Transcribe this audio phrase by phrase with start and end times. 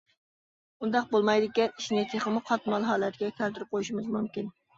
[0.87, 4.51] ئۇنداق بولمايدىكەن ئىشنى تېخىمۇ قاتمال ھالەتكە كەلتۈرۈپ قويۇشىمىز مۇمكىن.